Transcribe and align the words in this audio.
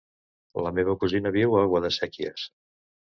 La 0.67 0.69
meva 0.77 0.95
cosina 1.03 1.31
viu 1.35 1.53
a 1.59 1.65
Guadasséquies. 1.73 2.47